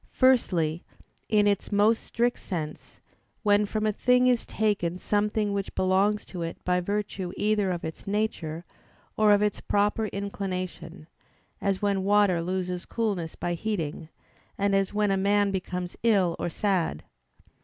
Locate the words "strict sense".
2.03-2.99